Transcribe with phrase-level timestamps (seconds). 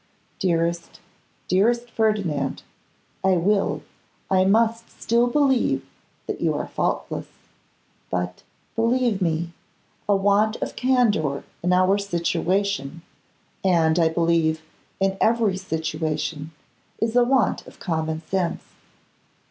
[0.39, 0.99] Dearest,
[1.47, 2.63] dearest Ferdinand,
[3.23, 3.83] I will,
[4.31, 5.85] I must still believe
[6.25, 7.27] that you are faultless;
[8.09, 8.41] but,
[8.75, 9.53] believe me,
[10.09, 13.03] a want of candour in our situation,
[13.63, 14.63] and, I believe,
[14.99, 16.49] in every situation,
[16.99, 18.63] is a want of common sense.